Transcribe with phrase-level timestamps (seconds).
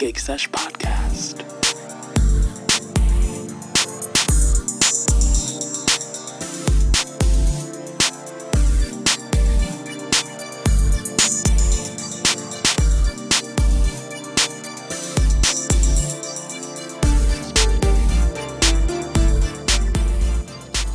[0.00, 1.42] Sesh Podcast.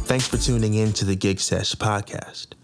[0.08, 2.55] Thanks for tuning in to the Gig Sesh podcast.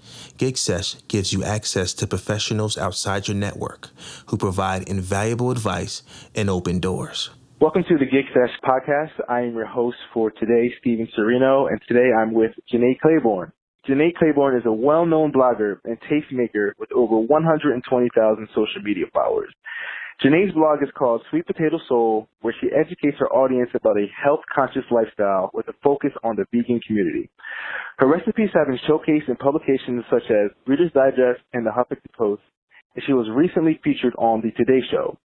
[0.42, 3.90] Gig Sesh gives you access to professionals outside your network
[4.26, 6.02] who provide invaluable advice
[6.34, 7.30] and open doors.
[7.60, 9.12] Welcome to the Gig Sesh podcast.
[9.30, 13.52] I am your host for today, Steven Serino, and today I'm with Jenne Claiborne.
[13.88, 19.54] Jenne Claiborne is a well-known blogger and tastemaker with over 120,000 social media followers.
[20.22, 24.84] Jenne's blog is called Sweet Potato Soul, where she educates her audience about a health-conscious
[24.92, 27.28] lifestyle with a focus on the vegan community.
[27.98, 32.44] Her recipes have been showcased in publications such as Reader's Digest and the Huffington Post,
[32.94, 35.18] and she was recently featured on The Today Show.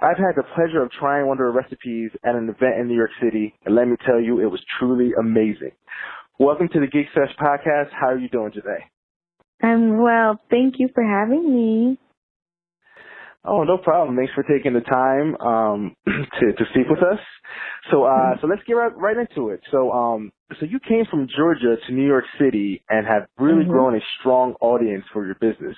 [0.00, 2.94] I've had the pleasure of trying one of her recipes at an event in New
[2.94, 5.72] York City, and let me tell you, it was truly amazing.
[6.38, 7.90] Welcome to the Geek podcast.
[7.90, 8.84] How are you doing today?
[9.60, 10.38] I'm well.
[10.50, 11.98] Thank you for having me.
[13.46, 14.16] Oh, no problem.
[14.16, 17.20] Thanks for taking the time um, to to speak with us.
[17.90, 19.60] So, uh, so let's get right, right into it.
[19.70, 23.70] So, um, so you came from Georgia to New York City and have really Mhm.
[23.70, 25.76] grown a strong audience for your business.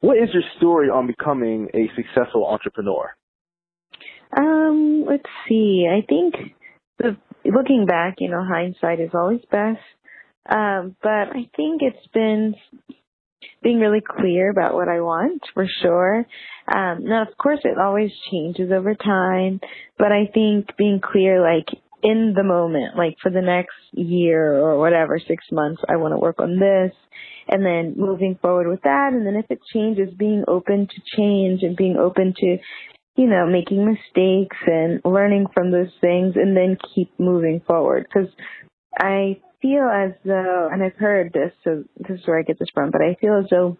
[0.00, 3.14] What is your story on becoming a successful entrepreneur?
[4.36, 5.88] Um, let's see.
[5.90, 6.34] I think
[6.98, 9.80] the looking back, you know, hindsight is always best.
[10.48, 12.54] Um, but I think it's been
[13.62, 16.26] being really clear about what I want for sure.
[16.72, 19.60] Um, now of course it always changes over time,
[19.98, 21.66] but I think being clear like
[22.02, 26.18] in the moment, like for the next year or whatever, six months, I want to
[26.18, 26.92] work on this
[27.48, 29.10] and then moving forward with that.
[29.12, 32.58] And then if it changes, being open to change and being open to,
[33.16, 38.06] you know, making mistakes and learning from those things and then keep moving forward.
[38.12, 38.28] Cause
[38.96, 42.68] I feel as though, and I've heard this, so this is where I get this
[42.72, 43.76] from, but I feel as though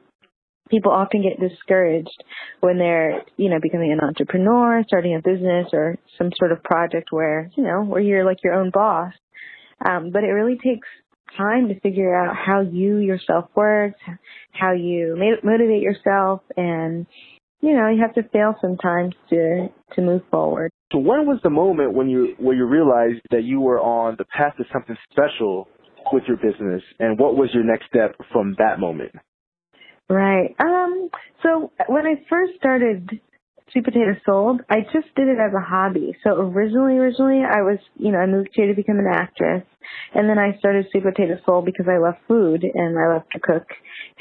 [0.68, 2.24] people often get discouraged
[2.60, 7.08] when they're, you know, becoming an entrepreneur, starting a business or some sort of project
[7.10, 9.12] where, you know, where you're like your own boss.
[9.84, 10.88] Um, but it really takes
[11.36, 14.00] time to figure out how you yourself works,
[14.52, 17.06] how you motivate yourself, and
[17.60, 20.70] you know you have to fail sometimes to to move forward.
[20.92, 24.24] So, when was the moment when you where you realized that you were on the
[24.24, 25.68] path to something special
[26.12, 29.12] with your business, and what was your next step from that moment?
[30.08, 30.54] Right.
[30.58, 31.10] Um.
[31.42, 33.20] So when I first started
[33.72, 36.16] Sweet Potato Soul, I just did it as a hobby.
[36.24, 39.64] So originally, originally I was, you know, I moved here to become an actress,
[40.14, 43.40] and then I started Sweet Potato Soul because I love food and I love to
[43.40, 43.66] cook.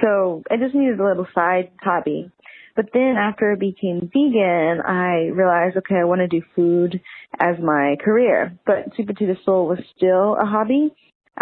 [0.01, 2.29] So I just needed a little side hobby.
[2.77, 7.01] But then after I became vegan, I realized, okay, I want to do food
[7.39, 8.55] as my career.
[8.67, 10.91] But Sweet Potato Soul was still a hobby.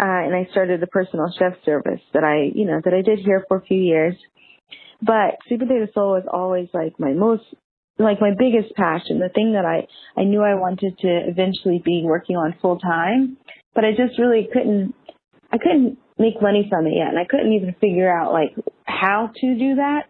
[0.00, 3.18] Uh, and I started a personal chef service that I, you know, that I did
[3.18, 4.14] here for a few years.
[5.02, 7.44] But Sweet Potato Soul was always like my most,
[7.98, 9.86] like my biggest passion, the thing that I,
[10.18, 13.36] I knew I wanted to eventually be working on full time.
[13.74, 14.94] But I just really couldn't,
[15.52, 17.08] I couldn't make money from it yet.
[17.08, 20.04] And I couldn't even figure out like how to do that.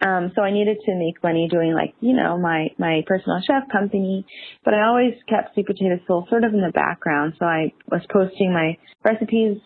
[0.00, 3.68] Um, so I needed to make money doing like, you know, my, my personal chef
[3.70, 4.24] company,
[4.64, 7.34] but I always kept Sweet Potato Soul sort of in the background.
[7.38, 9.58] So I was posting my recipes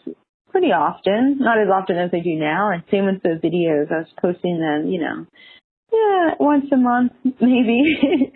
[0.50, 2.71] pretty often, not as often as I do now.
[2.71, 3.93] And same with the videos.
[3.93, 5.27] I was posting them, you know,
[5.93, 8.33] yeah, once a month maybe.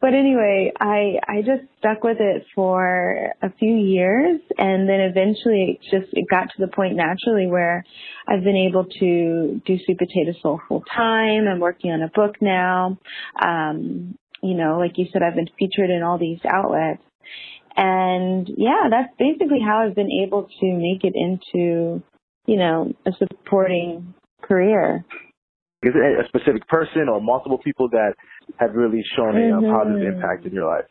[0.00, 5.78] But anyway, I I just stuck with it for a few years and then eventually
[5.78, 7.84] it just it got to the point naturally where
[8.28, 11.48] I've been able to do sweet potato soul full time.
[11.48, 12.98] I'm working on a book now.
[13.42, 17.02] Um, you know, like you said, I've been featured in all these outlets.
[17.76, 22.02] And yeah, that's basically how I've been able to make it into,
[22.46, 25.04] you know, a supporting career.
[25.82, 28.14] Is it a specific person or multiple people that
[28.58, 30.16] have really shown a positive Mhm.
[30.16, 30.86] impact in your life?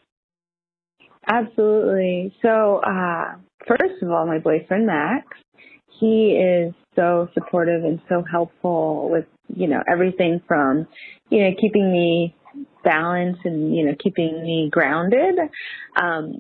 [1.28, 2.36] Absolutely.
[2.42, 3.36] So, uh,
[3.66, 5.26] first of all, my boyfriend Max,
[6.00, 10.88] he is so supportive and so helpful with, you know, everything from,
[11.30, 12.36] you know, keeping me
[12.84, 15.40] balanced and, you know, keeping me grounded,
[15.96, 16.38] um,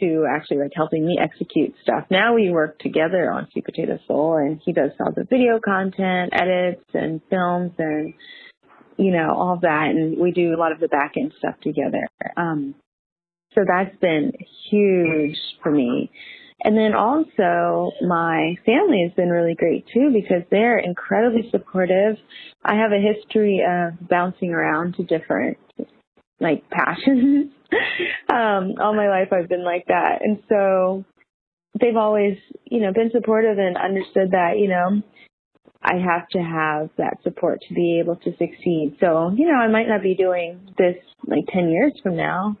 [0.00, 2.06] to actually like helping me execute stuff.
[2.10, 6.32] Now we work together on Sweet Potato Soul and he does all the video content,
[6.32, 8.14] edits and films and,
[8.96, 9.88] you know, all that.
[9.90, 12.08] And we do a lot of the back end stuff together.
[12.36, 12.74] Um,
[13.54, 14.32] so that's been
[14.70, 16.10] huge for me.
[16.64, 22.16] And then also my family has been really great too because they're incredibly supportive.
[22.64, 25.58] I have a history of bouncing around to different
[26.40, 27.52] like passions.
[28.32, 30.20] um, all my life I've been like that.
[30.22, 31.04] And so
[31.80, 35.02] they've always, you know, been supportive and understood that, you know,
[35.82, 38.96] I have to have that support to be able to succeed.
[39.00, 40.96] So, you know, I might not be doing this
[41.26, 42.56] like 10 years from now,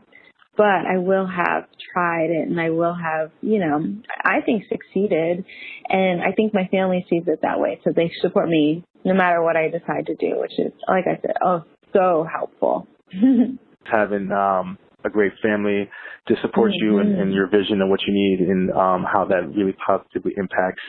[0.56, 5.44] but I will have tried it and I will have, you know, I think succeeded.
[5.88, 7.80] And I think my family sees it that way.
[7.84, 11.20] So they support me no matter what I decide to do, which is, like I
[11.20, 12.86] said, oh, so helpful.
[13.84, 15.88] Having um, a great family
[16.28, 16.86] to support mm-hmm.
[16.86, 20.32] you and, and, your vision and what you need and um, how that really positively
[20.36, 20.82] impacts,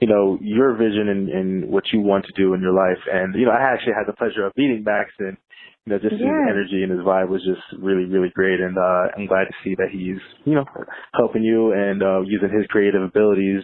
[0.00, 2.98] you know, your vision and, and, what you want to do in your life.
[3.12, 5.36] And, you know, I actually had the pleasure of meeting Max and,
[5.86, 8.60] you know, just his energy and his vibe was just really, really great.
[8.60, 10.64] And uh, I'm glad to see that he's, you know,
[11.14, 13.62] helping you and uh, using his creative abilities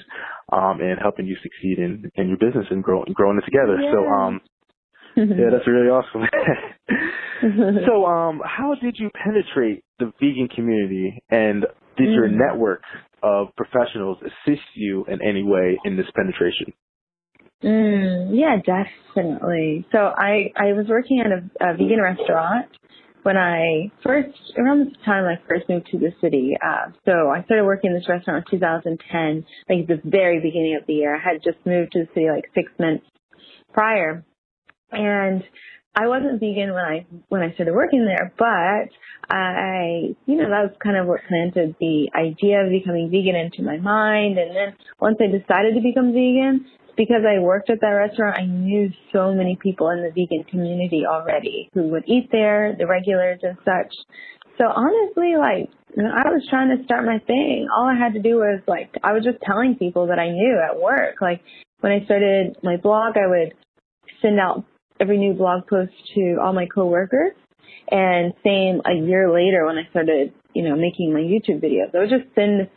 [0.50, 3.78] um, and helping you succeed in, in your business and grow, growing it together.
[3.92, 4.40] So, um,
[5.16, 6.22] yeah, that's really awesome.
[7.86, 12.14] so, um, how did you penetrate the vegan community, and did mm.
[12.14, 12.82] your network
[13.22, 16.72] of professionals assist you in any way in this penetration?
[17.62, 19.86] Mm, yeah, definitely.
[19.90, 22.68] So I I was working at a, a vegan restaurant
[23.24, 26.56] when I first around the time I first moved to the city.
[26.64, 30.78] Uh, so I started working in this restaurant in 2010, like at the very beginning
[30.80, 31.16] of the year.
[31.16, 33.04] I had just moved to the city like six months
[33.72, 34.24] prior,
[34.92, 35.42] and
[35.98, 38.86] I wasn't vegan when I when I started working there, but
[39.34, 43.62] I, you know, that was kind of what planted the idea of becoming vegan into
[43.62, 44.38] my mind.
[44.38, 46.66] And then once I decided to become vegan,
[46.96, 51.02] because I worked at that restaurant, I knew so many people in the vegan community
[51.04, 53.92] already who would eat there, the regulars and such.
[54.56, 57.66] So honestly, like, know, I was trying to start my thing.
[57.74, 60.58] All I had to do was like, I was just telling people that I knew
[60.62, 61.16] at work.
[61.20, 61.42] Like,
[61.80, 63.54] when I started my blog, I would
[64.22, 64.64] send out
[65.00, 67.32] every new blog post to all my coworkers.
[67.90, 72.00] And same a year later when I started, you know, making my YouTube videos, I
[72.00, 72.68] would just send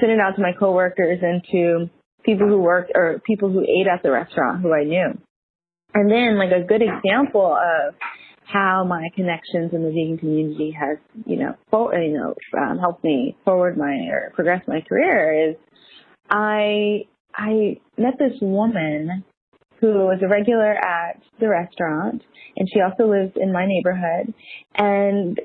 [0.00, 1.90] send it out to my coworkers and to
[2.24, 5.18] people who worked or people who ate at the restaurant who I knew.
[5.94, 7.94] And then like a good example of
[8.44, 13.02] how my connections in the vegan community has, you know, for, you know, um, helped
[13.02, 15.56] me forward my or progress my career is
[16.30, 19.24] I I met this woman
[19.80, 22.22] who was a regular at the restaurant
[22.56, 24.32] and she also lives in my neighborhood.
[24.74, 25.38] And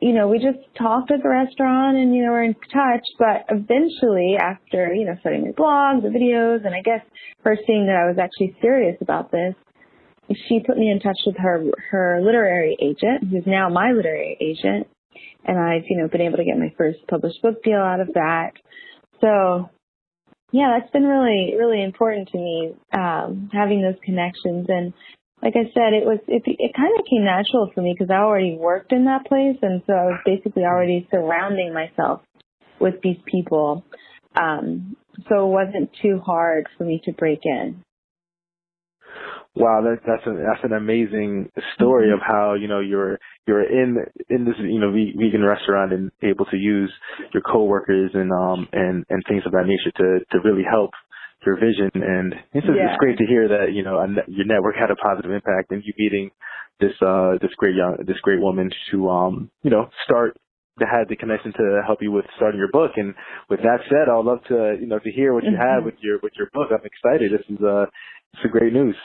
[0.00, 3.46] you know we just talked at the restaurant and you know we're in touch but
[3.48, 7.00] eventually after you know starting my blog the videos and i guess
[7.44, 9.54] her seeing that i was actually serious about this
[10.48, 14.86] she put me in touch with her her literary agent who's now my literary agent
[15.46, 18.08] and i've you know been able to get my first published book deal out of
[18.14, 18.52] that.
[19.20, 19.70] So
[20.56, 24.66] yeah, that's been really, really important to me, um, having those connections.
[24.68, 24.94] And
[25.42, 28.22] like I said, it was, it, it kind of came natural for me because I
[28.22, 29.58] already worked in that place.
[29.60, 32.22] And so I was basically already surrounding myself
[32.80, 33.84] with these people.
[34.34, 34.96] Um,
[35.28, 37.82] so it wasn't too hard for me to break in.
[39.56, 43.96] Wow, that, that's a, that's an amazing story of how you know you're you're in
[44.28, 46.92] in this you know vegan restaurant and able to use
[47.32, 50.90] your coworkers and um and and things of that nature to to really help
[51.46, 52.90] your vision and it's yeah.
[52.90, 55.92] it's great to hear that you know your network had a positive impact and you
[55.96, 56.30] meeting
[56.80, 60.36] this uh this great young this great woman to um you know start
[60.78, 62.92] to have the connection to help you with starting your book.
[62.96, 63.14] And
[63.48, 65.86] with that said, I'd love to, you know, to hear what you have mm-hmm.
[65.86, 66.68] with your with your book.
[66.70, 67.32] I'm excited.
[67.32, 67.86] This is uh,
[68.34, 68.96] it's a great news.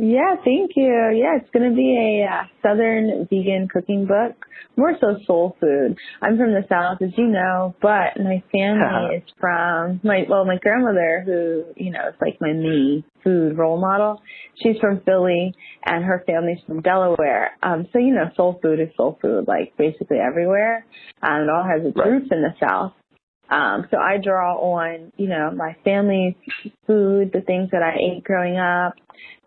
[0.00, 1.12] Yeah, thank you.
[1.12, 5.98] Yeah, it's going to be a uh, southern vegan cooking book, more so soul food.
[6.22, 10.56] I'm from the south, as you know, but my family is from my well, my
[10.62, 14.22] grandmother, who you know is like my main food role model.
[14.62, 15.52] She's from Philly,
[15.84, 17.56] and her family's from Delaware.
[17.60, 20.86] Um, so you know, soul food is soul food, like basically everywhere.
[21.22, 22.08] Um, it all has its right.
[22.08, 22.92] roots in the south.
[23.50, 26.34] Um, so I draw on, you know, my family's
[26.86, 28.94] food, the things that I ate growing up,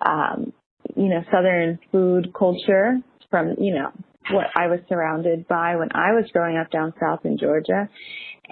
[0.04, 0.54] um,
[0.96, 2.98] you know, Southern food culture
[3.30, 3.92] from, you know,
[4.30, 7.90] what I was surrounded by when I was growing up down south in Georgia.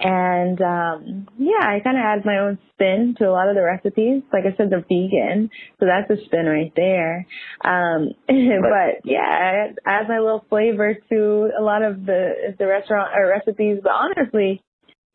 [0.02, 3.62] And um yeah, I kind of add my own spin to a lot of the
[3.62, 4.22] recipes.
[4.32, 7.26] Like I said, they're vegan, so that's a spin right there.
[7.64, 13.10] Um but yeah, I add my little flavor to a lot of the the restaurant
[13.14, 13.80] or recipes.
[13.82, 14.62] But honestly,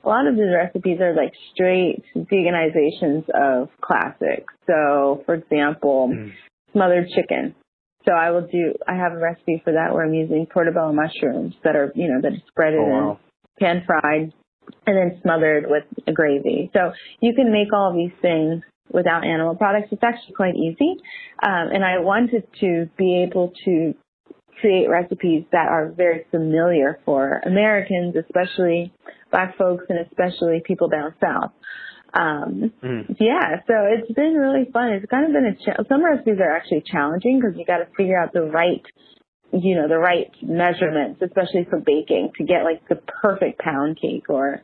[0.06, 4.54] a lot of these recipes are like straight veganizations of classics.
[4.68, 6.32] So, for example, mm.
[6.72, 7.56] smothered chicken.
[8.08, 11.56] So I will do, I have a recipe for that where I'm using portobello mushrooms
[11.64, 13.20] that are, you know, that are spreaded oh, wow.
[13.60, 14.32] pan fried
[14.86, 16.70] and then smothered with a gravy.
[16.74, 19.88] So you can make all these things without animal products.
[19.92, 20.98] It's actually quite easy.
[21.42, 23.96] Um, and I wanted to be able to
[24.60, 28.94] create recipes that are very familiar for Americans, especially
[29.32, 31.52] black folks and especially people down south.
[32.14, 33.16] Um, mm.
[33.20, 34.92] yeah, so it's been really fun.
[34.92, 37.88] It's kind of been a, ch- some recipes are actually challenging because you got to
[37.98, 38.84] figure out the right,
[39.52, 44.30] you know, the right measurements, especially for baking to get like the perfect pound cake
[44.30, 44.62] or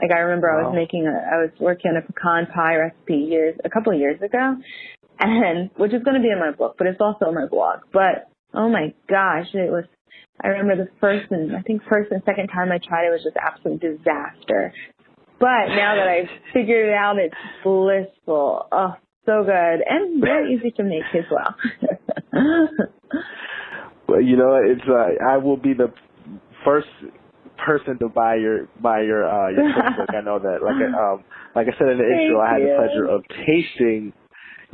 [0.00, 0.58] like I remember wow.
[0.58, 3.92] I was making a, I was working on a pecan pie recipe years, a couple
[3.92, 4.56] of years ago
[5.18, 7.80] and which is going to be in my book, but it's also in my blog.
[7.92, 9.84] But oh my gosh, it was.
[10.42, 13.22] I remember the first and I think first and second time I tried it was
[13.22, 14.72] just absolute disaster.
[15.38, 18.66] But now that I've figured it out, it's blissful.
[18.72, 18.94] Oh,
[19.26, 21.54] so good and very easy to make as well.
[24.08, 25.92] well, you know, it's uh, I will be the
[26.64, 26.88] first
[27.64, 30.14] person to buy your buy your uh your cookbook.
[30.14, 30.58] I know that.
[30.62, 32.68] Like um like I said in the Thank intro, I had you.
[32.68, 34.12] the pleasure of tasting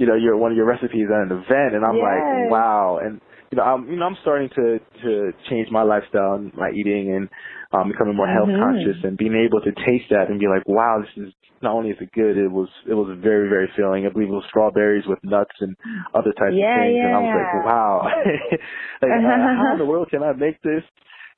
[0.01, 2.05] you know, your one of your recipes at an event, and I'm yes.
[2.09, 3.01] like, wow.
[3.05, 6.71] And you know, I'm you know, I'm starting to to change my lifestyle and my
[6.71, 7.29] eating, and
[7.73, 8.63] um, becoming more health mm-hmm.
[8.63, 11.91] conscious, and being able to taste that and be like, wow, this is not only
[11.91, 14.07] is it good, it was it was very very filling.
[14.07, 15.77] I believe it was strawberries with nuts and
[16.15, 17.07] other types yeah, of things, yeah.
[17.07, 17.93] and I was like, wow,
[19.03, 20.87] like uh, how in the world can I make this?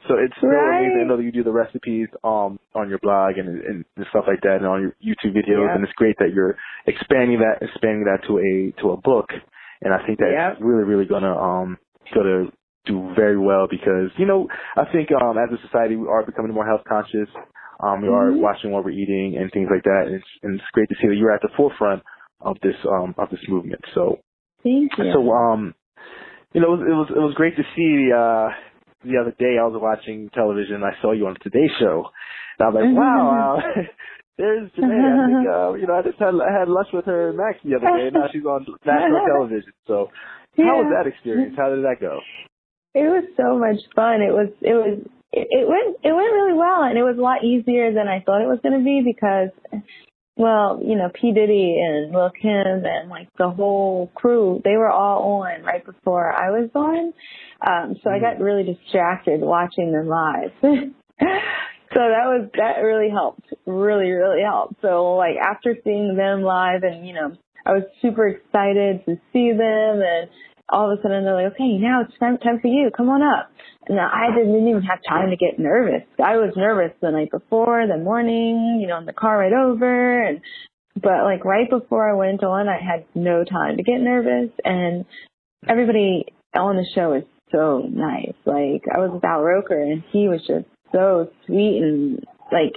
[0.08, 0.84] So it's so right.
[0.84, 4.06] amazing to know that you do the recipes um on your blog and, and and
[4.10, 5.76] stuff like that and on your YouTube videos yep.
[5.76, 9.30] and it's great that you're expanding that expanding that to a to a book
[9.80, 10.58] and I think that's yep.
[10.60, 11.78] really really gonna um
[12.14, 12.50] gonna
[12.86, 16.52] do very well because you know I think um as a society we are becoming
[16.52, 17.28] more health conscious
[17.80, 18.14] um we mm-hmm.
[18.14, 20.96] are watching what we're eating and things like that and it's and it's great to
[21.00, 22.02] see that you're at the forefront
[22.40, 24.18] of this um of this movement so
[24.64, 25.74] thank you so um
[26.52, 28.50] you know it was it was, it was great to see uh
[29.04, 32.06] the other day I was watching television and I saw you on the Today Show.
[32.58, 33.02] And I was like, Mm-hmm.
[33.02, 33.82] wow, uh,
[34.38, 34.90] there's Jenne.
[34.90, 37.58] I think, uh, you know, I just had, I had lunch with her and Max
[37.64, 39.72] the other day and now she's on national television.
[39.86, 40.08] So
[40.56, 40.66] yeah.
[40.66, 41.54] how was that experience?
[41.56, 42.20] How did that go?
[42.94, 44.20] It was so much fun.
[44.20, 44.98] It was, it was,
[45.32, 48.20] it, it went, it went really well and it was a lot easier than I
[48.20, 49.50] thought it was going to be because
[50.36, 51.32] well, you know, P.
[51.32, 56.32] Diddy and Lil Kim and like the whole crew, they were all on right before
[56.32, 57.12] I was on.
[57.66, 60.52] Um, so I got really distracted watching them live.
[61.94, 63.46] so that was, that really helped.
[63.66, 64.76] Really, really helped.
[64.82, 69.50] So like after seeing them live and, you know, I was super excited to see
[69.52, 70.28] them and
[70.68, 72.90] all of a sudden they're like, okay, now it's time, time for you.
[72.96, 73.50] Come on up.
[73.88, 76.02] And I didn't even have time to get nervous.
[76.22, 80.22] I was nervous the night before, the morning, you know, in the car right over.
[80.22, 80.40] And,
[80.94, 84.50] but like right before I went on, I had no time to get nervous.
[84.64, 85.04] And
[85.68, 88.34] everybody on the show is so nice.
[88.44, 92.74] Like I was with Al Roker and he was just so sweet and like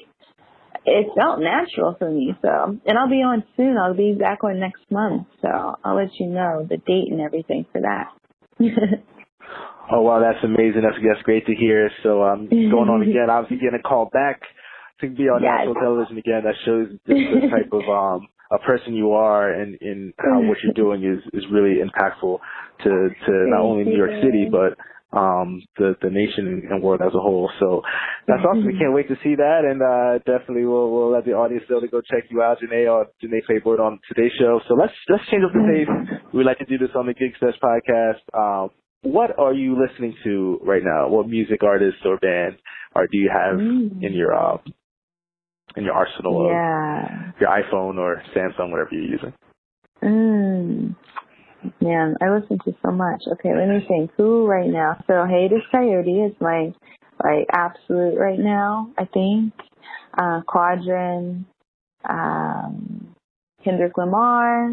[0.86, 2.36] it felt natural for me.
[2.42, 3.78] So, and I'll be on soon.
[3.78, 5.28] I'll be back on next month.
[5.42, 5.50] So
[5.84, 8.14] I'll let you know the date and everything for that.
[9.92, 10.82] oh wow, that's amazing.
[10.84, 11.90] That's that's great to hear.
[12.04, 14.42] So um, going on again, obviously getting a call back
[15.02, 15.66] to be on yes.
[15.66, 16.42] national television again.
[16.46, 20.58] That shows just the type of um a person you are and in how what
[20.64, 22.38] you're doing is is really impactful
[22.84, 22.90] to
[23.26, 24.78] to not only New York City but
[25.16, 27.50] um, the the nation and world as a whole.
[27.60, 27.82] So
[28.28, 28.48] that's mm-hmm.
[28.48, 28.68] awesome.
[28.68, 31.80] We can't wait to see that, and uh, definitely we'll we'll let the audience know
[31.80, 34.60] to go check you out, Jenne or Jenne Claiborne on today's show.
[34.68, 36.20] So let's let's change up the pace.
[36.34, 38.22] We like to do this on the Gig Sesh podcast.
[38.36, 38.70] Um,
[39.02, 41.08] what are you listening to right now?
[41.08, 42.58] What music artists or band
[42.96, 44.02] or do you have mm.
[44.02, 44.58] in your uh,
[45.76, 47.30] in your arsenal yeah.
[47.30, 49.34] of your iPhone or Samsung, whatever you're using?
[50.02, 50.96] Mm.
[51.82, 53.22] Man, I listen to so much.
[53.34, 54.12] Okay, let me think.
[54.18, 55.04] Who right now?
[55.08, 56.74] So Hiatus Kaiyote is my
[57.24, 58.92] like absolute right now.
[58.98, 59.54] I think
[60.18, 61.46] uh, Quadron,
[62.08, 63.16] um,
[63.64, 64.72] Kendrick Lamar.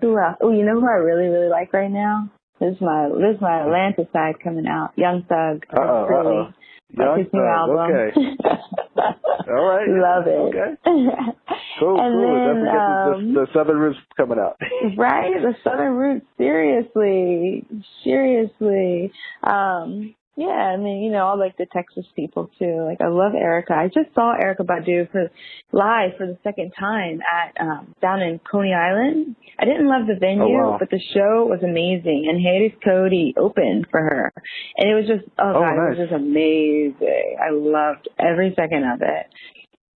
[0.00, 0.36] Who else?
[0.40, 2.30] Oh, you know who I really really like right now?
[2.60, 4.90] This is my this is my Atlanta side coming out.
[4.96, 5.64] Young Thug.
[5.72, 6.36] Uh-oh, really.
[6.38, 6.52] uh-oh.
[6.90, 7.76] Young his new album.
[7.76, 8.16] okay.
[9.48, 9.88] All right.
[9.88, 10.54] Love it.
[10.54, 10.74] Okay.
[11.78, 12.34] Cool, and cool.
[12.44, 14.56] Then, um, the, the Southern Roots coming out.
[14.96, 16.26] right, the Southern Roots.
[16.36, 17.64] Seriously,
[18.02, 19.12] seriously.
[19.44, 22.84] Um, yeah, I mean, you know, I like the Texas people too.
[22.86, 23.72] Like, I love Erykah.
[23.72, 25.32] I just saw Erykah Badu for
[25.72, 29.34] live for the second time at um down in Coney Island.
[29.58, 30.76] I didn't love the venue, Oh, wow.
[30.78, 32.26] but the show was amazing.
[32.30, 34.32] And Hiatus Kaiyote opened for her,
[34.76, 37.36] and it was just oh, Oh, god, it was just amazing.
[37.42, 39.26] I loved every second of it.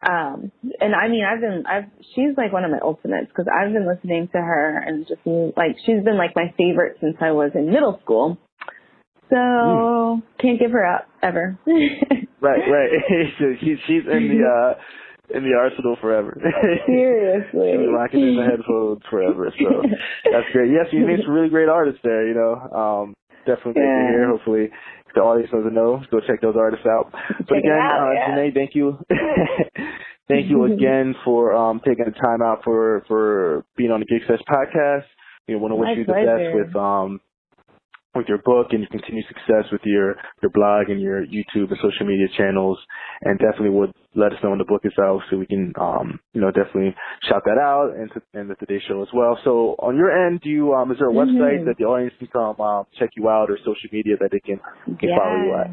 [0.01, 3.73] Um, and I mean, I've been, I've, she's like one of my ultimates because I've
[3.73, 7.51] been listening to her and just like, she's been like my favorite since I was
[7.55, 8.37] in middle school.
[9.29, 10.41] So Hmm.
[10.41, 11.57] can't give her up ever.
[11.67, 12.89] right, right.
[13.61, 16.33] she's she's in the uh in the arsenal forever.
[16.87, 17.69] Seriously.
[17.77, 19.53] She's rocking in the headphones forever.
[19.59, 19.83] So
[20.31, 20.71] that's great.
[20.71, 22.27] Yes, you made some really great artists there.
[22.27, 23.13] You know, um,
[23.45, 24.27] definitely great to hear.
[24.29, 27.11] Hopefully, if the audience doesn't know, go check those artists out.
[27.11, 28.35] But Check again, out, uh, yeah.
[28.35, 28.97] Jenne, thank you,
[30.27, 34.21] thank you again for um, taking the time out for for being on the Gig
[34.27, 35.05] Sesh podcast.
[35.47, 36.37] We want to wish My you the pleasure.
[36.37, 37.21] best with um
[38.15, 41.77] with your book and your continued success with your your blog and your YouTube and
[41.81, 42.77] social media channels.
[43.21, 46.19] And definitely would let us know when the book is out so we can um
[46.33, 46.95] you know definitely
[47.29, 49.37] shout that out and to, and the Today Show as well.
[49.43, 51.65] So on your end, do you um is there a website Mhm.
[51.65, 54.59] that the audience can come um, check you out or social media that they can
[54.99, 55.71] can follow you at?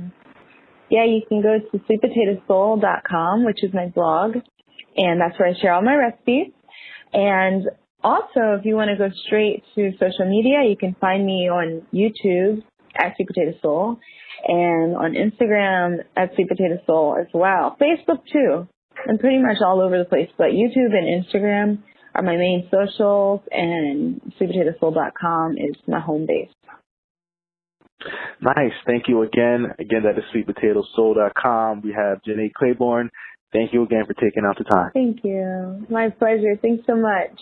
[0.89, 4.37] Yeah, you can go to sweetpotatosoul.com, which is my blog,
[4.97, 6.53] and that's where I share all my recipes.
[7.13, 7.69] And
[8.07, 11.83] also, if you want to go straight to social media, you can find me on
[11.93, 12.63] YouTube
[12.95, 13.99] at Sweet Potato Soul
[14.47, 17.77] and on Instagram at Sweet Potato Soul as well.
[17.81, 18.69] Facebook too.
[19.09, 21.83] I'm pretty much all over the place, but YouTube and Instagram
[22.15, 26.49] are my main socials, and sweetpotatosoul.com is my home base.
[28.41, 28.73] Nice.
[28.87, 29.67] Thank you again.
[29.79, 31.83] Again, that is sweetpotatosoul.com.
[31.83, 33.11] We have Jenne Claiborne.
[33.53, 34.91] Thank you again for taking out the time.
[34.95, 35.87] Thank you.
[35.91, 36.57] My pleasure.
[36.61, 37.41] Thanks so much.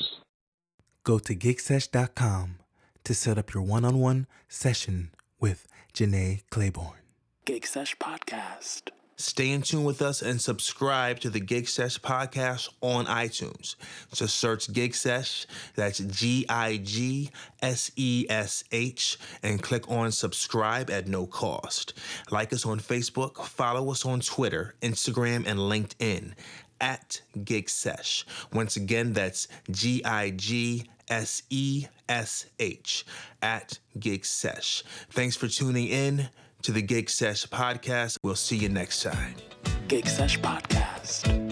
[1.04, 2.56] Go to gigsesh.com
[3.04, 6.99] to set up your one on one session with Jenne Claiborne.
[7.44, 8.88] Gig Sesh Podcast.
[9.16, 13.76] Stay in tune with us and subscribe to the Gig Sesh podcast on iTunes.
[14.12, 15.46] Just search Gig Sesh,
[15.76, 17.30] that's G I G
[17.62, 21.92] S E S H, and click on subscribe at no cost.
[22.32, 26.32] Like us on Facebook, follow us on Twitter, Instagram, and LinkedIn
[26.85, 28.26] at Gig Sesh.
[28.53, 33.07] Once again, that's G I G S E S H
[33.43, 34.85] at Gig Sesh.
[35.11, 36.29] Thanks for tuning in
[36.62, 38.19] to the Gig Sesh podcast.
[38.23, 39.35] We'll see you next time.
[39.88, 41.43] Gig Sesh Podcast.